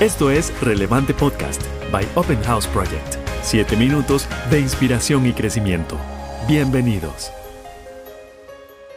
Esto 0.00 0.30
es 0.30 0.52
Relevante 0.60 1.14
Podcast 1.14 1.62
by 1.90 2.06
Open 2.16 2.38
House 2.42 2.66
Project. 2.66 3.16
Siete 3.40 3.78
minutos 3.78 4.28
de 4.50 4.60
inspiración 4.60 5.26
y 5.26 5.32
crecimiento. 5.32 5.96
Bienvenidos. 6.46 7.32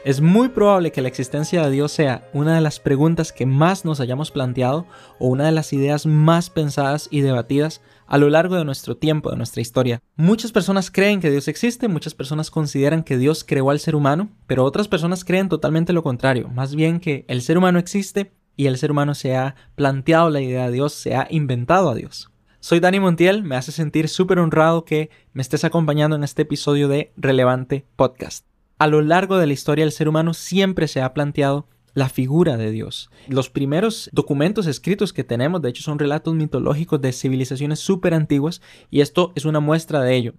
Es 0.04 0.20
muy 0.20 0.50
probable 0.50 0.92
que 0.92 1.02
la 1.02 1.08
existencia 1.08 1.64
de 1.64 1.72
Dios 1.72 1.94
sea 1.94 2.30
una 2.34 2.54
de 2.56 2.60
las 2.60 2.82
preguntas 2.82 3.32
que 3.32 3.46
más 3.46 3.86
nos 3.86 4.02
hayamos 4.02 4.32
planteado 4.32 4.88
o 5.20 5.30
una 5.30 5.46
de 5.46 5.54
las 5.54 5.72
ideas 5.72 6.06
más 6.06 6.50
pensadas 6.50 7.08
y 7.10 7.22
debatidas 7.22 7.80
a 8.06 8.18
lo 8.18 8.30
largo 8.30 8.56
de 8.56 8.66
nuestro 8.66 8.98
tiempo, 8.98 9.32
de 9.32 9.38
nuestra 9.38 9.62
historia. 9.62 10.02
Muchas 10.18 10.52
personas 10.52 10.92
creen 10.92 11.22
que 11.22 11.32
Dios 11.32 11.48
existe, 11.48 11.88
muchas 11.88 12.14
personas 12.14 12.52
consideran 12.52 13.04
que 13.04 13.18
Dios 13.18 13.46
creó 13.46 13.70
al 13.70 13.80
ser 13.80 13.96
humano, 13.96 14.32
pero 14.48 14.66
otras 14.66 14.90
personas 14.90 15.24
creen 15.24 15.48
totalmente 15.48 15.94
lo 15.94 16.04
contrario, 16.04 16.50
más 16.50 16.76
bien 16.76 17.00
que 17.00 17.24
el 17.30 17.42
ser 17.42 17.58
humano 17.58 17.80
existe 17.80 18.34
y 18.60 18.68
el 18.68 18.78
ser 18.78 18.92
humano 18.92 19.16
se 19.16 19.38
ha 19.38 19.56
planteado 19.76 20.30
la 20.30 20.42
idea 20.42 20.66
de 20.66 20.74
Dios, 20.74 20.92
se 20.92 21.16
ha 21.16 21.28
inventado 21.30 21.90
a 21.90 21.96
Dios. 21.96 22.30
Soy 22.60 22.82
Dani 22.82 23.00
Montiel, 23.00 23.42
me 23.42 23.56
hace 23.56 23.72
sentir 23.72 24.10
súper 24.10 24.38
honrado 24.38 24.84
que 24.84 25.10
me 25.32 25.42
estés 25.42 25.64
acompañando 25.64 26.18
en 26.18 26.26
este 26.26 26.42
episodio 26.42 26.90
de 26.90 27.14
Relevante 27.16 27.86
Podcast. 27.96 28.46
A 28.78 28.88
lo 28.88 29.02
largo 29.02 29.38
de 29.38 29.48
la 29.48 29.54
historia 29.54 29.86
el 29.86 29.94
ser 29.94 30.10
humano 30.10 30.34
siempre 30.34 30.90
se 30.90 31.02
ha 31.02 31.14
planteado 31.14 31.70
la 31.94 32.10
figura 32.10 32.58
de 32.58 32.70
Dios. 32.72 33.10
Los 33.30 33.50
primeros 33.50 34.10
documentos 34.12 34.68
escritos 34.68 35.14
que 35.14 35.24
tenemos, 35.24 35.62
de 35.62 35.70
hecho, 35.70 35.82
son 35.84 35.98
relatos 35.98 36.36
mitológicos 36.36 37.00
de 37.00 37.14
civilizaciones 37.14 37.80
súper 37.80 38.14
antiguas 38.14 38.62
y 38.92 39.00
esto 39.00 39.32
es 39.36 39.46
una 39.46 39.62
muestra 39.62 40.02
de 40.02 40.18
ello. 40.18 40.34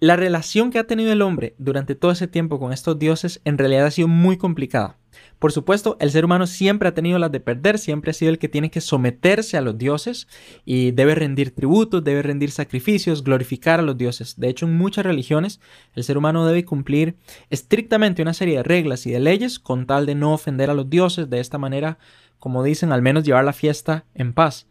La 0.00 0.16
relación 0.16 0.70
que 0.70 0.78
ha 0.78 0.86
tenido 0.86 1.12
el 1.12 1.22
hombre 1.22 1.54
durante 1.56 1.94
todo 1.94 2.10
ese 2.10 2.28
tiempo 2.28 2.58
con 2.58 2.74
estos 2.74 2.98
dioses 2.98 3.40
en 3.46 3.56
realidad 3.56 3.86
ha 3.86 3.90
sido 3.90 4.08
muy 4.08 4.36
complicada. 4.36 4.98
Por 5.38 5.52
supuesto, 5.52 5.96
el 6.00 6.10
ser 6.10 6.24
humano 6.24 6.46
siempre 6.46 6.88
ha 6.88 6.94
tenido 6.94 7.18
las 7.18 7.32
de 7.32 7.40
perder, 7.40 7.78
siempre 7.78 8.10
ha 8.10 8.14
sido 8.14 8.30
el 8.30 8.38
que 8.38 8.48
tiene 8.48 8.70
que 8.70 8.80
someterse 8.80 9.56
a 9.56 9.60
los 9.60 9.76
dioses 9.76 10.28
y 10.64 10.92
debe 10.92 11.14
rendir 11.14 11.54
tributos, 11.54 12.02
debe 12.02 12.22
rendir 12.22 12.50
sacrificios, 12.50 13.24
glorificar 13.24 13.80
a 13.80 13.82
los 13.82 13.96
dioses. 13.96 14.38
De 14.38 14.48
hecho, 14.48 14.66
en 14.66 14.76
muchas 14.76 15.04
religiones, 15.04 15.60
el 15.94 16.04
ser 16.04 16.18
humano 16.18 16.46
debe 16.46 16.64
cumplir 16.64 17.16
estrictamente 17.50 18.22
una 18.22 18.34
serie 18.34 18.56
de 18.56 18.62
reglas 18.62 19.06
y 19.06 19.10
de 19.10 19.20
leyes 19.20 19.58
con 19.58 19.86
tal 19.86 20.06
de 20.06 20.14
no 20.14 20.32
ofender 20.32 20.70
a 20.70 20.74
los 20.74 20.88
dioses, 20.88 21.28
de 21.30 21.40
esta 21.40 21.58
manera, 21.58 21.98
como 22.38 22.62
dicen, 22.62 22.92
al 22.92 23.02
menos 23.02 23.24
llevar 23.24 23.44
la 23.44 23.52
fiesta 23.52 24.04
en 24.14 24.32
paz. 24.32 24.66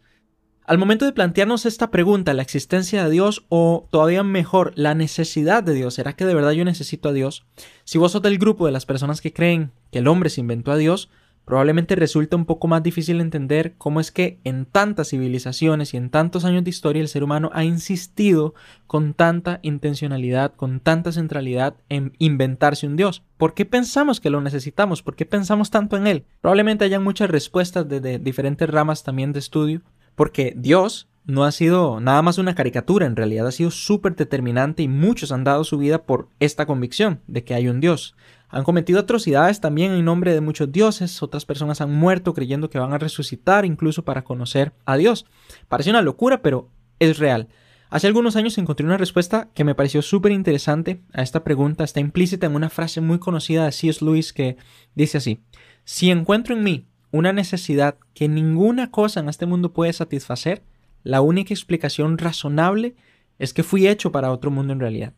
Al 0.66 0.78
momento 0.78 1.04
de 1.04 1.12
plantearnos 1.12 1.66
esta 1.66 1.90
pregunta, 1.90 2.32
la 2.32 2.40
existencia 2.40 3.04
de 3.04 3.10
Dios 3.10 3.44
o 3.50 3.86
todavía 3.90 4.22
mejor, 4.22 4.72
la 4.76 4.94
necesidad 4.94 5.62
de 5.62 5.74
Dios, 5.74 5.92
¿será 5.92 6.14
que 6.14 6.24
de 6.24 6.32
verdad 6.32 6.52
yo 6.52 6.64
necesito 6.64 7.10
a 7.10 7.12
Dios? 7.12 7.44
Si 7.84 7.98
vos 7.98 8.12
sos 8.12 8.22
del 8.22 8.38
grupo 8.38 8.64
de 8.64 8.72
las 8.72 8.86
personas 8.86 9.20
que 9.20 9.34
creen 9.34 9.72
que 9.94 10.00
el 10.00 10.08
hombre 10.08 10.28
se 10.28 10.40
inventó 10.40 10.72
a 10.72 10.76
Dios, 10.76 11.08
probablemente 11.44 11.94
resulta 11.94 12.34
un 12.34 12.46
poco 12.46 12.66
más 12.66 12.82
difícil 12.82 13.20
entender 13.20 13.74
cómo 13.78 14.00
es 14.00 14.10
que 14.10 14.40
en 14.42 14.66
tantas 14.66 15.10
civilizaciones 15.10 15.94
y 15.94 15.96
en 15.96 16.10
tantos 16.10 16.44
años 16.44 16.64
de 16.64 16.70
historia 16.70 17.00
el 17.00 17.06
ser 17.06 17.22
humano 17.22 17.50
ha 17.52 17.62
insistido 17.62 18.54
con 18.88 19.14
tanta 19.14 19.60
intencionalidad, 19.62 20.52
con 20.56 20.80
tanta 20.80 21.12
centralidad 21.12 21.76
en 21.88 22.12
inventarse 22.18 22.88
un 22.88 22.96
Dios. 22.96 23.22
¿Por 23.36 23.54
qué 23.54 23.66
pensamos 23.66 24.18
que 24.18 24.30
lo 24.30 24.40
necesitamos? 24.40 25.00
¿Por 25.00 25.14
qué 25.14 25.26
pensamos 25.26 25.70
tanto 25.70 25.96
en 25.96 26.08
él? 26.08 26.24
Probablemente 26.40 26.84
hayan 26.84 27.04
muchas 27.04 27.30
respuestas 27.30 27.88
desde 27.88 28.18
diferentes 28.18 28.68
ramas 28.68 29.04
también 29.04 29.32
de 29.32 29.38
estudio, 29.38 29.82
porque 30.16 30.54
Dios 30.56 31.06
no 31.24 31.44
ha 31.44 31.52
sido 31.52 32.00
nada 32.00 32.20
más 32.20 32.38
una 32.38 32.56
caricatura, 32.56 33.06
en 33.06 33.14
realidad 33.14 33.46
ha 33.46 33.52
sido 33.52 33.70
súper 33.70 34.16
determinante 34.16 34.82
y 34.82 34.88
muchos 34.88 35.30
han 35.30 35.44
dado 35.44 35.62
su 35.62 35.78
vida 35.78 36.02
por 36.02 36.28
esta 36.40 36.66
convicción 36.66 37.20
de 37.28 37.44
que 37.44 37.54
hay 37.54 37.68
un 37.68 37.80
Dios. 37.80 38.16
Han 38.54 38.62
cometido 38.62 39.00
atrocidades 39.00 39.58
también 39.58 39.90
en 39.90 40.04
nombre 40.04 40.32
de 40.32 40.40
muchos 40.40 40.70
dioses, 40.70 41.24
otras 41.24 41.44
personas 41.44 41.80
han 41.80 41.92
muerto 41.92 42.34
creyendo 42.34 42.70
que 42.70 42.78
van 42.78 42.92
a 42.92 42.98
resucitar 42.98 43.64
incluso 43.64 44.04
para 44.04 44.22
conocer 44.22 44.72
a 44.84 44.96
Dios. 44.96 45.26
Parece 45.66 45.90
una 45.90 46.02
locura, 46.02 46.40
pero 46.40 46.70
es 47.00 47.18
real. 47.18 47.48
Hace 47.90 48.06
algunos 48.06 48.36
años 48.36 48.56
encontré 48.56 48.86
una 48.86 48.96
respuesta 48.96 49.48
que 49.54 49.64
me 49.64 49.74
pareció 49.74 50.02
súper 50.02 50.30
interesante 50.30 51.02
a 51.12 51.22
esta 51.22 51.42
pregunta. 51.42 51.82
Está 51.82 51.98
implícita 51.98 52.46
en 52.46 52.54
una 52.54 52.70
frase 52.70 53.00
muy 53.00 53.18
conocida 53.18 53.64
de 53.64 53.72
C.S. 53.72 54.04
Lewis 54.04 54.32
que 54.32 54.56
dice 54.94 55.18
así, 55.18 55.40
si 55.82 56.12
encuentro 56.12 56.54
en 56.54 56.62
mí 56.62 56.86
una 57.10 57.32
necesidad 57.32 57.96
que 58.14 58.28
ninguna 58.28 58.92
cosa 58.92 59.18
en 59.18 59.28
este 59.28 59.46
mundo 59.46 59.72
puede 59.72 59.92
satisfacer, 59.92 60.62
la 61.02 61.22
única 61.22 61.52
explicación 61.52 62.18
razonable 62.18 62.94
es 63.40 63.52
que 63.52 63.64
fui 63.64 63.88
hecho 63.88 64.12
para 64.12 64.30
otro 64.30 64.52
mundo 64.52 64.72
en 64.72 64.78
realidad. 64.78 65.12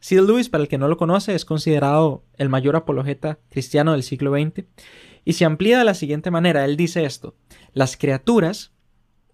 C.S. 0.00 0.22
Lewis, 0.26 0.48
para 0.48 0.62
el 0.62 0.68
que 0.68 0.78
no 0.78 0.88
lo 0.88 0.96
conoce, 0.96 1.34
es 1.34 1.44
considerado 1.44 2.24
el 2.36 2.48
mayor 2.48 2.76
apologeta 2.76 3.38
cristiano 3.50 3.92
del 3.92 4.02
siglo 4.02 4.32
XX 4.32 4.64
y 5.24 5.34
se 5.34 5.44
amplía 5.44 5.78
de 5.78 5.84
la 5.84 5.94
siguiente 5.94 6.30
manera. 6.30 6.64
Él 6.64 6.76
dice 6.76 7.04
esto, 7.04 7.34
las 7.72 7.96
criaturas, 7.96 8.72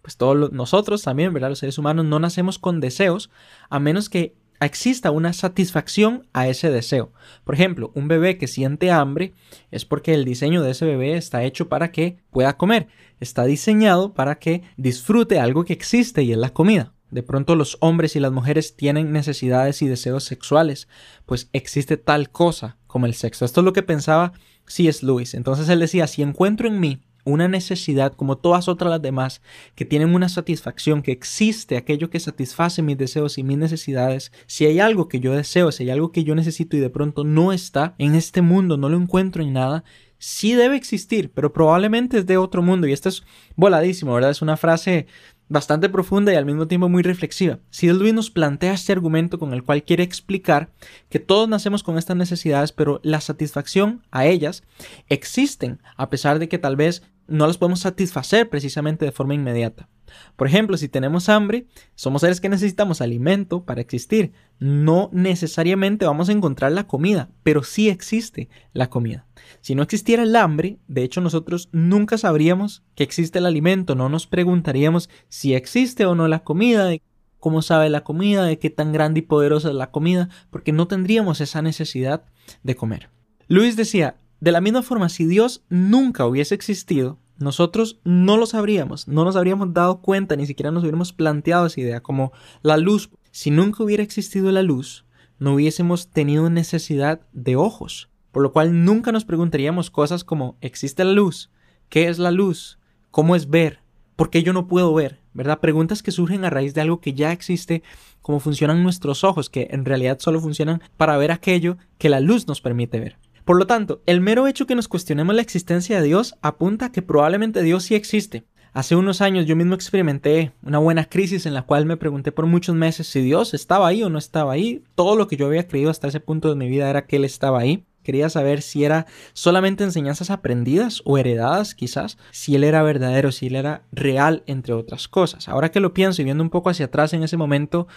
pues 0.03 0.17
todos 0.17 0.53
nosotros 0.53 1.03
también, 1.03 1.33
¿verdad? 1.33 1.51
Los 1.51 1.61
seres 1.61 1.79
humanos 1.79 2.05
no 2.05 2.19
nacemos 2.19 2.59
con 2.59 2.81
deseos 2.81 3.31
a 3.71 3.81
menos 3.81 4.09
que 4.09 4.37
exista 4.61 5.11
una 5.11 5.33
satisfacción 5.33 6.27
a 6.33 6.49
ese 6.49 6.71
deseo. 6.71 7.13
Por 7.45 7.55
ejemplo, 7.55 7.93
un 7.95 8.09
bebé 8.09 8.39
que 8.39 8.49
siente 8.49 8.91
hambre 8.91 9.35
es 9.71 9.85
porque 9.85 10.15
el 10.15 10.25
diseño 10.25 10.63
de 10.63 10.73
ese 10.73 10.85
bebé 10.85 11.17
está 11.17 11.45
hecho 11.45 11.69
para 11.69 11.93
que 11.93 12.19
pueda 12.31 12.57
comer, 12.57 12.89
está 13.21 13.45
diseñado 13.45 14.15
para 14.15 14.39
que 14.39 14.63
disfrute 14.77 15.39
algo 15.39 15.65
que 15.65 15.73
existe 15.73 16.23
y 16.23 16.33
es 16.33 16.39
la 16.39 16.53
comida. 16.53 16.93
De 17.11 17.23
pronto 17.23 17.55
los 17.55 17.79
hombres 17.81 18.17
y 18.17 18.21
las 18.21 18.33
mujeres 18.33 18.77
tienen 18.77 19.13
necesidades 19.13 19.81
y 19.83 19.89
deseos 19.89 20.25
sexuales, 20.25 20.89
pues 21.27 21.49
existe 21.53 21.97
tal 21.97 22.31
cosa 22.31 22.77
como 22.87 23.07
el 23.07 23.15
sexo. 23.15 23.45
Esto 23.45 23.61
es 23.61 23.65
lo 23.65 23.73
que 23.73 23.83
pensaba 23.83 24.33
C.S. 24.67 25.05
Lewis. 25.05 25.35
Entonces 25.35 25.69
él 25.69 25.81
decía, 25.81 26.07
si 26.07 26.23
encuentro 26.23 26.69
en 26.69 26.81
mí 26.81 27.01
una 27.25 27.49
necesidad 27.49 28.15
como 28.15 28.39
todas 28.39 28.69
otras 28.69 28.91
las 28.91 29.03
demás, 29.03 29.43
que 29.75 29.85
tienen 29.85 30.15
una 30.15 30.29
satisfacción, 30.29 31.03
que 31.03 31.13
existe 31.13 31.77
aquello 31.77 32.11
que 32.11 32.21
satisface 32.21 32.83
mis 32.83 32.97
deseos 32.97 33.39
y 33.39 33.43
mis 33.43 33.59
necesidades, 33.59 34.33
si 34.47 34.67
hay 34.67 34.81
algo 34.81 35.09
que 35.09 35.21
yo 35.21 35.35
deseo, 35.35 35.71
si 35.73 35.85
hay 35.85 35.91
algo 35.91 36.11
que 36.11 36.25
yo 36.25 36.35
necesito 36.35 36.77
y 36.77 36.81
de 36.81 36.91
pronto 36.91 37.25
no 37.25 37.53
está 37.53 37.95
en 37.99 38.15
este 38.15 38.43
mundo, 38.43 38.77
no 38.77 38.89
lo 38.89 38.97
encuentro 38.97 39.43
en 39.43 39.53
nada, 39.53 39.85
sí 40.19 40.55
debe 40.55 40.77
existir, 40.77 41.31
pero 41.33 41.53
probablemente 41.53 42.19
es 42.19 42.27
de 42.27 42.37
otro 42.37 42.63
mundo 42.63 42.87
y 42.87 42.93
esto 42.93 43.09
es 43.09 43.23
voladísimo, 43.57 44.15
¿verdad? 44.15 44.31
Es 44.31 44.43
una 44.43 44.57
frase 44.57 45.07
bastante 45.49 45.89
profunda 45.89 46.33
y 46.33 46.37
al 46.37 46.45
mismo 46.45 46.69
tiempo 46.69 46.89
muy 46.89 47.03
reflexiva. 47.03 47.59
Si 47.71 47.91
Luis 47.91 48.15
nos 48.15 48.31
plantea 48.31 48.75
este 48.75 48.93
argumento 48.93 49.39
con 49.39 49.53
el 49.53 49.65
cual 49.65 49.83
quiere 49.83 50.03
explicar 50.03 50.71
que 51.09 51.19
todos 51.19 51.49
nacemos 51.49 51.83
con 51.83 51.99
estas 51.99 52.17
necesidades, 52.17 52.73
pero 52.73 53.01
la 53.03 53.21
satisfacción 53.21 54.03
a 54.11 54.27
ellas 54.27 54.63
existen, 55.09 55.81
a 55.97 56.11
pesar 56.11 56.39
de 56.39 56.49
que 56.49 56.59
tal 56.59 56.77
vez 56.77 57.03
no 57.27 57.47
las 57.47 57.59
podemos 57.59 57.81
satisfacer 57.81 58.49
precisamente 58.49 59.05
de 59.05 59.13
forma 59.13 59.35
inmediata. 59.35 59.89
Por 60.37 60.47
ejemplo, 60.47 60.77
si 60.77 60.89
tenemos 60.89 61.29
hambre, 61.29 61.67
somos 61.95 62.23
seres 62.23 62.41
que 62.41 62.49
necesitamos 62.49 63.01
alimento 63.01 63.65
para 63.65 63.81
existir. 63.81 64.33
No 64.59 65.11
necesariamente 65.13 66.07
vamos 66.07 66.29
a 66.29 66.33
encontrar 66.33 66.73
la 66.73 66.87
comida, 66.87 67.31
pero 67.43 67.63
sí 67.63 67.89
existe 67.89 68.49
la 68.73 68.91
comida. 68.91 69.27
Si 69.61 69.75
no 69.75 69.83
existiera 69.83 70.23
el 70.23 70.37
hambre, 70.37 70.79
de 70.89 71.03
hecho 71.03 71.21
nosotros 71.21 71.69
nunca 71.73 72.19
sabríamos 72.19 72.83
que 72.95 73.05
existe 73.05 73.39
el 73.39 73.47
alimento, 73.47 73.95
no 73.95 74.09
nos 74.09 74.27
preguntaríamos 74.27 75.09
si 75.29 75.55
existe 75.55 76.07
o 76.07 76.15
no 76.15 76.29
la 76.29 76.41
comida, 76.41 76.91
cómo 77.39 77.63
sabe 77.63 77.89
la 77.89 78.05
comida, 78.05 78.45
de 78.45 78.59
qué 78.59 78.71
tan 78.71 78.93
grande 78.93 79.21
y 79.21 79.23
poderosa 79.23 79.69
es 79.69 79.75
la 79.75 79.91
comida, 79.91 80.29
porque 80.51 80.73
no 80.73 80.89
tendríamos 80.89 81.41
esa 81.41 81.63
necesidad 81.63 82.25
de 82.63 82.75
comer. 82.75 83.11
Luis 83.47 83.77
decía, 83.77 84.17
de 84.41 84.53
la 84.53 84.61
misma 84.61 84.83
forma, 84.83 85.09
si 85.09 85.25
Dios 85.27 85.65
nunca 85.69 86.27
hubiese 86.27 86.55
existido, 86.55 87.19
nosotros 87.39 88.01
no 88.05 88.37
lo 88.37 88.47
sabríamos, 88.47 89.09
no 89.09 89.25
nos 89.25 89.37
habríamos 89.37 89.73
dado 89.73 90.01
cuenta, 90.01 90.37
ni 90.37 90.47
siquiera 90.47 90.71
nos 90.71 90.83
hubiéramos 90.83 91.13
planteado 91.13 91.67
esa 91.67 91.81
idea, 91.81 92.03
como 92.03 92.33
la 92.63 92.77
luz. 92.77 93.11
Si 93.31 93.51
nunca 93.51 93.83
hubiera 93.83 94.03
existido 94.03 94.51
la 94.51 94.63
luz, 94.63 95.05
no 95.39 95.55
hubiésemos 95.55 96.11
tenido 96.11 96.51
necesidad 96.51 97.21
de 97.33 97.57
ojos, 97.57 98.11
por 98.33 98.43
lo 98.43 98.53
cual 98.53 98.85
nunca 98.85 99.13
nos 99.13 99.25
preguntaríamos 99.25 99.91
cosas 99.91 100.25
como 100.25 100.57
¿existe 100.61 101.05
la 101.05 101.13
luz? 101.13 101.51
¿Qué 101.89 102.09
es 102.09 102.19
la 102.19 102.31
luz? 102.31 102.79
¿Cómo 103.11 103.37
es 103.37 103.49
ver? 103.49 103.81
¿Por 104.17 104.31
qué 104.31 104.43
yo 104.43 104.53
no 104.53 104.67
puedo 104.67 104.93
ver? 104.93 105.21
¿Verdad? 105.33 105.61
Preguntas 105.61 106.03
que 106.03 106.11
surgen 106.11 106.45
a 106.45 106.51
raíz 106.51 106.75
de 106.75 106.81
algo 106.81 107.01
que 107.01 107.15
ya 107.15 107.31
existe, 107.31 107.85
como 108.21 108.41
funcionan 108.41 108.83
nuestros 108.83 109.23
ojos, 109.23 109.49
que 109.49 109.69
en 109.71 109.85
realidad 109.85 110.19
solo 110.19 110.41
funcionan 110.41 110.83
para 110.97 111.17
ver 111.17 111.31
aquello 111.31 111.77
que 111.99 112.09
la 112.09 112.19
luz 112.19 112.49
nos 112.49 112.61
permite 112.61 112.99
ver. 112.99 113.17
Por 113.49 113.57
lo 113.57 113.67
tanto, 113.67 114.03
el 114.05 114.21
mero 114.21 114.47
hecho 114.47 114.67
que 114.67 114.75
nos 114.75 114.89
cuestionemos 114.89 115.35
la 115.35 115.41
existencia 115.41 115.99
de 115.99 116.07
Dios 116.07 116.35
apunta 116.43 116.85
a 116.85 116.93
que 116.93 117.01
probablemente 117.01 117.63
Dios 117.63 117.85
sí 117.85 117.95
existe. 117.95 118.45
Hace 118.75 118.95
unos 118.95 119.23
años 119.23 119.47
yo 119.47 119.57
mismo 119.57 119.75
experimenté 119.75 120.53
una 120.63 120.77
buena 120.77 121.07
crisis 121.07 121.47
en 121.47 121.55
la 121.55 121.63
cual 121.63 121.87
me 121.87 121.97
pregunté 121.97 122.31
por 122.31 122.45
muchos 122.45 122.77
meses 122.77 123.07
si 123.07 123.23
Dios 123.23 123.55
estaba 123.55 123.89
ahí 123.89 124.03
o 124.03 124.11
no 124.11 124.19
estaba 124.19 124.53
ahí. 124.53 124.85
Todo 124.95 125.17
lo 125.17 125.29
que 125.29 125.39
yo 125.39 125.47
había 125.47 125.67
creído 125.67 125.89
hasta 125.89 126.09
ese 126.09 126.21
punto 126.21 126.51
de 126.51 126.57
mi 126.57 126.69
vida 126.69 126.91
era 126.91 127.07
que 127.07 127.17
Él 127.17 127.25
estaba 127.25 127.61
ahí. 127.61 127.87
Quería 128.03 128.29
saber 128.29 128.61
si 128.61 128.85
era 128.85 129.07
solamente 129.33 129.83
enseñanzas 129.83 130.29
aprendidas 130.29 131.01
o 131.07 131.17
heredadas 131.17 131.75
quizás, 131.75 132.19
si 132.33 132.55
Él 132.55 132.65
era 132.65 132.83
verdadero, 132.83 133.33
si 133.33 133.47
Él 133.47 133.57
era 133.57 133.83
real, 133.93 134.43
entre 134.47 134.75
otras 134.75 135.09
cosas. 135.09 135.49
Ahora 135.49 135.71
que 135.71 135.81
lo 135.81 135.95
pienso 135.95 136.21
y 136.21 136.27
viendo 136.27 136.45
un 136.45 136.51
poco 136.51 136.69
hacia 136.69 136.87
atrás 136.87 137.15
en 137.15 137.23
ese 137.23 137.39
momento, 137.39 137.89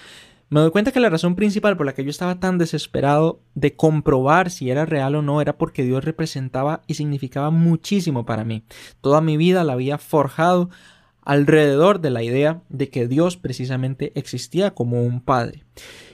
me 0.51 0.59
doy 0.59 0.69
cuenta 0.69 0.91
que 0.91 0.99
la 0.99 1.09
razón 1.09 1.35
principal 1.35 1.77
por 1.77 1.85
la 1.85 1.93
que 1.93 2.03
yo 2.03 2.09
estaba 2.09 2.41
tan 2.41 2.57
desesperado 2.57 3.39
de 3.55 3.73
comprobar 3.73 4.51
si 4.51 4.69
era 4.69 4.85
real 4.85 5.15
o 5.15 5.21
no 5.21 5.39
era 5.39 5.57
porque 5.57 5.83
Dios 5.83 6.03
representaba 6.03 6.81
y 6.87 6.95
significaba 6.95 7.51
muchísimo 7.51 8.25
para 8.25 8.43
mí. 8.43 8.63
Toda 8.99 9.21
mi 9.21 9.37
vida 9.37 9.63
la 9.63 9.73
había 9.73 9.97
forjado 9.97 10.69
alrededor 11.23 12.01
de 12.01 12.09
la 12.09 12.21
idea 12.21 12.61
de 12.67 12.89
que 12.89 13.07
Dios 13.07 13.37
precisamente 13.37 14.11
existía 14.15 14.71
como 14.71 15.01
un 15.03 15.21
Padre. 15.21 15.63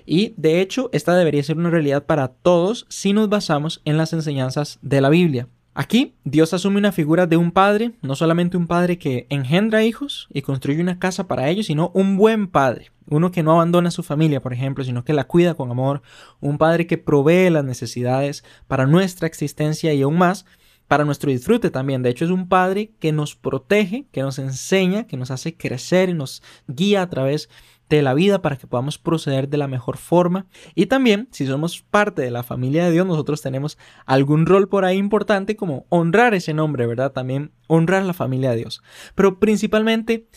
Y 0.06 0.36
de 0.38 0.62
hecho, 0.62 0.92
esta 0.94 1.16
debería 1.16 1.42
ser 1.42 1.58
una 1.58 1.72
realidad 1.72 2.06
para 2.06 2.28
todos 2.28 2.86
si 2.90 3.14
nos 3.14 3.30
basamos 3.30 3.82
en 3.86 3.98
las 3.98 4.14
enseñanzas 4.14 4.78
de 4.84 5.02
la 5.02 5.10
Biblia. 5.10 5.48
Aquí 5.74 6.14
Dios 6.26 6.54
asume 6.54 6.78
una 6.78 6.92
figura 6.92 7.26
de 7.26 7.38
un 7.38 7.52
padre, 7.52 7.94
no 8.04 8.16
solamente 8.16 8.58
un 8.58 8.68
padre 8.68 9.00
que 9.00 9.26
engendra 9.30 9.84
hijos 9.84 10.28
y 10.32 10.44
construye 10.44 10.82
una 10.82 11.00
casa 11.00 11.28
para 11.28 11.50
ellos, 11.50 11.68
sino 11.68 11.92
un 11.94 12.18
buen 12.18 12.48
padre, 12.48 12.92
uno 13.10 13.32
que 13.32 13.44
no 13.44 13.54
abandona 13.54 13.90
a 13.90 13.92
su 13.92 14.04
familia, 14.04 14.42
por 14.42 14.54
ejemplo, 14.54 14.84
sino 14.84 15.04
que 15.04 15.14
la 15.14 15.26
cuida 15.26 15.54
con 15.56 15.72
amor, 15.72 16.02
un 16.40 16.58
padre 16.58 16.88
que 16.88 16.98
provee 16.98 17.50
las 17.50 17.64
necesidades 17.64 18.44
para 18.68 18.86
nuestra 18.86 19.28
existencia 19.28 19.94
y 19.94 20.02
aún 20.02 20.18
más 20.18 20.46
para 20.88 21.06
nuestro 21.06 21.32
disfrute 21.32 21.70
también. 21.70 22.02
De 22.02 22.10
hecho, 22.10 22.26
es 22.26 22.32
un 22.32 22.48
padre 22.48 22.92
que 23.00 23.12
nos 23.12 23.36
protege, 23.36 24.08
que 24.12 24.22
nos 24.22 24.40
enseña, 24.40 25.06
que 25.06 25.18
nos 25.18 25.32
hace 25.32 25.56
crecer 25.56 26.10
y 26.10 26.14
nos 26.14 26.42
guía 26.68 27.02
a 27.02 27.10
través 27.10 27.50
de 27.90 28.02
la 28.02 28.14
vida 28.14 28.42
para 28.42 28.58
que 28.58 28.68
podamos 28.68 28.98
proceder 28.98 29.48
de 29.50 29.58
la 29.58 29.68
mejor 29.68 29.98
forma. 29.98 30.48
Y 30.76 30.88
también, 30.88 31.30
si 31.32 31.46
somos 31.46 31.82
parte 31.82 32.22
de 32.22 32.32
la 32.32 32.44
familia 32.44 32.86
de 32.86 32.92
Dios, 32.92 33.06
nosotros 33.06 33.42
tenemos 33.42 33.78
algún 34.06 34.46
rol 34.46 34.68
por 34.68 34.86
ahí 34.86 34.98
importante 34.98 35.56
como 35.56 35.86
honrar 35.90 36.34
ese 36.34 36.54
nombre, 36.54 36.86
¿verdad? 36.86 37.14
También 37.14 37.52
honrar 37.68 38.04
la 38.04 38.14
familia 38.14 38.52
de 38.52 38.58
Dios. 38.58 38.82
Pero 39.16 39.40
principalmente 39.40 40.28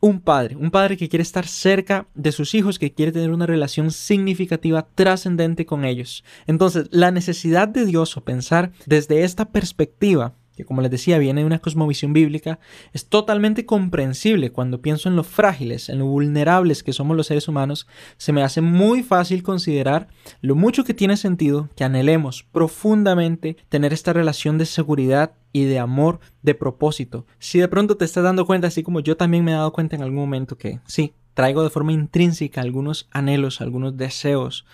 un 0.00 0.20
padre, 0.20 0.56
un 0.56 0.70
padre 0.70 0.96
que 0.96 1.08
quiere 1.08 1.22
estar 1.22 1.46
cerca 1.46 2.06
de 2.14 2.32
sus 2.32 2.54
hijos, 2.54 2.78
que 2.78 2.92
quiere 2.92 3.12
tener 3.12 3.30
una 3.30 3.46
relación 3.46 3.90
significativa, 3.90 4.88
trascendente 4.94 5.66
con 5.66 5.84
ellos. 5.84 6.24
Entonces, 6.46 6.88
la 6.90 7.10
necesidad 7.10 7.68
de 7.68 7.84
Dios 7.84 8.16
o 8.16 8.24
pensar 8.24 8.72
desde 8.86 9.24
esta 9.24 9.50
perspectiva 9.50 10.34
que 10.60 10.66
como 10.66 10.82
les 10.82 10.90
decía 10.90 11.16
viene 11.16 11.40
de 11.40 11.46
una 11.46 11.58
cosmovisión 11.58 12.12
bíblica, 12.12 12.58
es 12.92 13.06
totalmente 13.06 13.64
comprensible 13.64 14.52
cuando 14.52 14.82
pienso 14.82 15.08
en 15.08 15.16
lo 15.16 15.24
frágiles, 15.24 15.88
en 15.88 16.00
lo 16.00 16.06
vulnerables 16.06 16.82
que 16.82 16.92
somos 16.92 17.16
los 17.16 17.28
seres 17.28 17.48
humanos, 17.48 17.86
se 18.18 18.32
me 18.32 18.42
hace 18.42 18.60
muy 18.60 19.02
fácil 19.02 19.42
considerar 19.42 20.08
lo 20.42 20.56
mucho 20.56 20.84
que 20.84 20.92
tiene 20.92 21.16
sentido 21.16 21.70
que 21.76 21.84
anhelemos 21.84 22.44
profundamente 22.52 23.56
tener 23.70 23.94
esta 23.94 24.12
relación 24.12 24.58
de 24.58 24.66
seguridad 24.66 25.32
y 25.52 25.64
de 25.64 25.78
amor, 25.78 26.20
de 26.42 26.54
propósito. 26.54 27.26
Si 27.38 27.58
de 27.58 27.68
pronto 27.68 27.96
te 27.96 28.04
estás 28.04 28.24
dando 28.24 28.46
cuenta, 28.46 28.68
así 28.68 28.82
como 28.82 29.00
yo 29.00 29.16
también 29.16 29.44
me 29.44 29.52
he 29.52 29.54
dado 29.54 29.72
cuenta 29.72 29.96
en 29.96 30.02
algún 30.02 30.20
momento 30.20 30.56
que 30.56 30.80
sí, 30.86 31.14
traigo 31.34 31.62
de 31.62 31.70
forma 31.70 31.92
intrínseca 31.92 32.60
algunos 32.60 33.08
anhelos, 33.12 33.60
algunos 33.60 33.96
deseos 33.96 34.64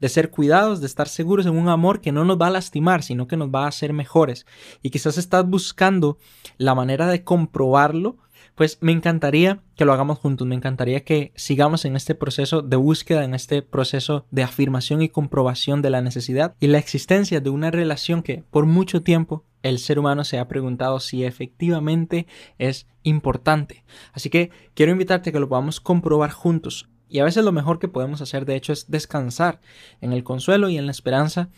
de 0.00 0.08
ser 0.08 0.30
cuidados, 0.30 0.80
de 0.80 0.86
estar 0.86 1.08
seguros 1.08 1.46
en 1.46 1.56
un 1.56 1.68
amor 1.68 2.00
que 2.00 2.10
no 2.10 2.24
nos 2.24 2.40
va 2.40 2.46
a 2.46 2.50
lastimar, 2.50 3.02
sino 3.02 3.26
que 3.26 3.36
nos 3.36 3.50
va 3.50 3.64
a 3.64 3.68
hacer 3.68 3.92
mejores. 3.92 4.46
Y 4.82 4.90
quizás 4.90 5.18
estás 5.18 5.46
buscando 5.46 6.16
la 6.56 6.74
manera 6.74 7.06
de 7.06 7.22
comprobarlo, 7.22 8.16
pues 8.60 8.76
me 8.82 8.92
encantaría 8.92 9.62
que 9.74 9.86
lo 9.86 9.94
hagamos 9.94 10.18
juntos, 10.18 10.46
me 10.46 10.54
encantaría 10.54 11.02
que 11.02 11.32
sigamos 11.34 11.86
en 11.86 11.96
este 11.96 12.14
proceso 12.14 12.60
de 12.60 12.76
búsqueda, 12.76 13.24
en 13.24 13.32
este 13.32 13.62
proceso 13.62 14.26
de 14.30 14.42
afirmación 14.42 15.00
y 15.00 15.08
comprobación 15.08 15.80
de 15.80 15.88
la 15.88 16.02
necesidad 16.02 16.54
y 16.60 16.66
la 16.66 16.76
existencia 16.76 17.40
de 17.40 17.48
una 17.48 17.70
relación 17.70 18.22
que 18.22 18.44
por 18.50 18.66
mucho 18.66 19.02
tiempo 19.02 19.46
el 19.62 19.78
ser 19.78 19.98
humano 19.98 20.24
se 20.24 20.38
ha 20.38 20.46
preguntado 20.46 21.00
si 21.00 21.24
efectivamente 21.24 22.26
es 22.58 22.86
importante. 23.02 23.82
Así 24.12 24.28
que 24.28 24.50
quiero 24.74 24.92
invitarte 24.92 25.30
a 25.30 25.32
que 25.32 25.40
lo 25.40 25.48
podamos 25.48 25.80
comprobar 25.80 26.30
juntos. 26.30 26.90
Y 27.08 27.20
a 27.20 27.24
veces 27.24 27.42
lo 27.42 27.52
mejor 27.52 27.78
que 27.78 27.88
podemos 27.88 28.20
hacer, 28.20 28.44
de 28.44 28.56
hecho, 28.56 28.74
es 28.74 28.90
descansar 28.90 29.62
en 30.02 30.12
el 30.12 30.22
consuelo 30.22 30.68
y 30.68 30.76
en 30.76 30.84
la 30.84 30.92
esperanza 30.92 31.48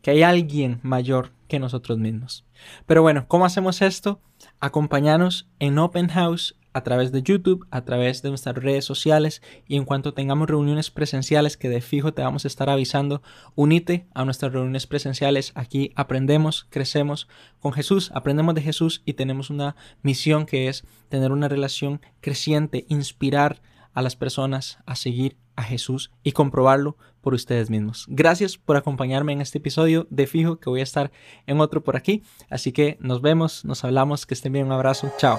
que 0.00 0.12
hay 0.12 0.22
alguien 0.22 0.78
mayor 0.82 1.32
que 1.48 1.58
nosotros 1.58 1.98
mismos. 1.98 2.44
Pero 2.86 3.02
bueno, 3.02 3.26
¿cómo 3.26 3.46
hacemos 3.46 3.82
esto? 3.82 4.20
Acompáñanos 4.64 5.48
en 5.58 5.76
Open 5.80 6.06
House 6.06 6.54
a 6.72 6.84
través 6.84 7.10
de 7.10 7.20
YouTube, 7.20 7.66
a 7.72 7.84
través 7.84 8.22
de 8.22 8.28
nuestras 8.28 8.54
redes 8.54 8.84
sociales 8.84 9.42
y 9.66 9.74
en 9.74 9.84
cuanto 9.84 10.14
tengamos 10.14 10.48
reuniones 10.48 10.92
presenciales 10.92 11.56
que 11.56 11.68
de 11.68 11.80
fijo 11.80 12.14
te 12.14 12.22
vamos 12.22 12.44
a 12.44 12.48
estar 12.48 12.70
avisando, 12.70 13.22
unite 13.56 14.06
a 14.14 14.24
nuestras 14.24 14.52
reuniones 14.52 14.86
presenciales. 14.86 15.50
Aquí 15.56 15.90
aprendemos, 15.96 16.68
crecemos 16.70 17.26
con 17.58 17.72
Jesús, 17.72 18.12
aprendemos 18.14 18.54
de 18.54 18.62
Jesús 18.62 19.02
y 19.04 19.14
tenemos 19.14 19.50
una 19.50 19.74
misión 20.02 20.46
que 20.46 20.68
es 20.68 20.84
tener 21.08 21.32
una 21.32 21.48
relación 21.48 22.00
creciente, 22.20 22.86
inspirar 22.88 23.62
a 23.94 24.02
las 24.02 24.16
personas 24.16 24.78
a 24.86 24.96
seguir 24.96 25.36
a 25.56 25.62
Jesús 25.62 26.10
y 26.22 26.32
comprobarlo 26.32 26.96
por 27.20 27.34
ustedes 27.34 27.70
mismos. 27.70 28.06
Gracias 28.08 28.58
por 28.58 28.76
acompañarme 28.76 29.32
en 29.32 29.40
este 29.40 29.58
episodio. 29.58 30.06
De 30.10 30.26
fijo 30.26 30.58
que 30.58 30.70
voy 30.70 30.80
a 30.80 30.84
estar 30.84 31.12
en 31.46 31.60
otro 31.60 31.82
por 31.82 31.96
aquí. 31.96 32.22
Así 32.50 32.72
que 32.72 32.96
nos 33.00 33.22
vemos, 33.22 33.64
nos 33.64 33.84
hablamos, 33.84 34.26
que 34.26 34.34
estén 34.34 34.52
bien, 34.52 34.66
un 34.66 34.72
abrazo. 34.72 35.10
Chao. 35.18 35.38